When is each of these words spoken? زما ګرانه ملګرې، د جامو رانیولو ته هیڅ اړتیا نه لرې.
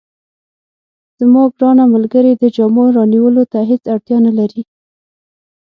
زما 1.19 1.43
ګرانه 1.57 1.85
ملګرې، 1.95 2.31
د 2.37 2.43
جامو 2.55 2.85
رانیولو 2.95 3.43
ته 3.51 3.59
هیڅ 3.69 3.83
اړتیا 3.93 4.17
نه 4.25 4.31
لرې. 4.37 4.61